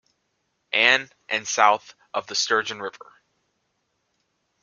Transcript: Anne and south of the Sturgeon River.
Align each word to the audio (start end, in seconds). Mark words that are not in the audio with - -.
Anne 0.73 1.11
and 1.29 1.47
south 1.47 1.93
of 2.11 2.25
the 2.25 2.33
Sturgeon 2.33 2.81
River. 2.81 3.13